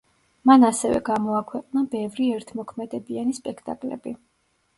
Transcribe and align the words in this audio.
მან 0.49 0.63
ასევე 0.69 1.01
გამოაქვეყნა 1.09 1.83
ბევრი 1.91 2.31
ერთმოქმედებიანი 2.39 3.37
სპექტაკლები. 3.41 4.17